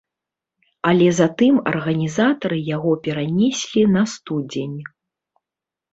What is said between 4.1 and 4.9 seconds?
студзень.